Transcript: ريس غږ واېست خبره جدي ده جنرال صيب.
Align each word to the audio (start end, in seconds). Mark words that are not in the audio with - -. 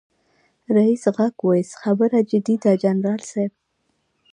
ريس 0.75 1.03
غږ 1.15 1.35
واېست 1.45 1.75
خبره 1.83 2.19
جدي 2.29 2.55
ده 2.63 2.71
جنرال 2.83 3.21
صيب. 3.31 3.51